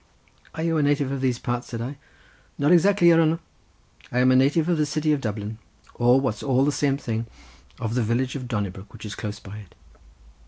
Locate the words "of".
1.11-1.21, 4.67-4.79, 5.13-5.21, 7.79-7.93, 8.35-8.47